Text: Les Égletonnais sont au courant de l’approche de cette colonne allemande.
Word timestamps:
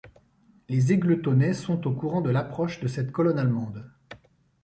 Les 0.67 0.91
Égletonnais 0.93 1.53
sont 1.53 1.85
au 1.85 1.93
courant 1.93 2.21
de 2.21 2.31
l’approche 2.31 2.79
de 2.79 2.87
cette 2.87 3.11
colonne 3.11 3.37
allemande. 3.37 3.87